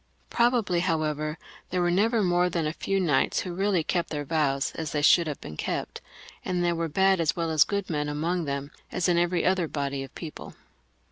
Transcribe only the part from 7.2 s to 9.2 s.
as well as good men among them, as in